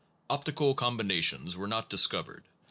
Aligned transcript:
Optical 0.31 0.73
combinations 0.73 1.55
were 1.55 1.67
not 1.67 1.87
discovered. 1.87 2.43